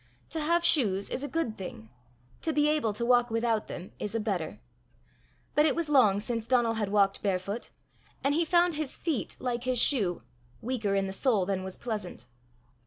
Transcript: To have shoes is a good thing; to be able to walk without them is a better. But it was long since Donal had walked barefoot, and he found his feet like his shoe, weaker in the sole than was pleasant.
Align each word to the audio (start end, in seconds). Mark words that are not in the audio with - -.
To 0.31 0.41
have 0.41 0.65
shoes 0.65 1.11
is 1.11 1.21
a 1.21 1.27
good 1.27 1.59
thing; 1.59 1.89
to 2.41 2.51
be 2.51 2.67
able 2.67 2.91
to 2.91 3.05
walk 3.05 3.29
without 3.29 3.67
them 3.67 3.91
is 3.99 4.15
a 4.15 4.19
better. 4.19 4.59
But 5.53 5.67
it 5.67 5.75
was 5.75 5.89
long 5.89 6.19
since 6.19 6.47
Donal 6.47 6.73
had 6.73 6.89
walked 6.89 7.21
barefoot, 7.21 7.69
and 8.23 8.33
he 8.33 8.43
found 8.43 8.73
his 8.73 8.97
feet 8.97 9.35
like 9.39 9.65
his 9.65 9.77
shoe, 9.77 10.23
weaker 10.59 10.95
in 10.95 11.05
the 11.05 11.13
sole 11.13 11.45
than 11.45 11.63
was 11.63 11.77
pleasant. 11.77 12.25